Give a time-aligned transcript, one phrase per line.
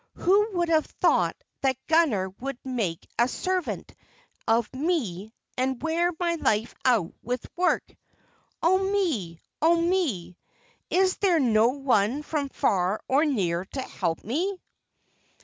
[0.15, 3.93] Who would have thought that Gunner would make a servant
[4.47, 7.83] of me, and wear my life out with work?
[8.63, 9.39] Oh, me!
[9.61, 10.37] Oh, me!
[10.89, 14.59] Is there no one from far or near to help me?"